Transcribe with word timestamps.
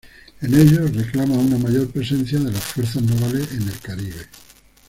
En 0.41 0.51
ellos 0.55 0.95
reclama 0.95 1.35
una 1.35 1.59
mayor 1.59 1.91
presencia 1.91 2.39
de 2.39 2.51
las 2.51 2.63
fuerzas 2.63 3.03
navales 3.03 3.51
en 3.51 3.67
el 3.69 3.79
Caribe. 3.81 4.25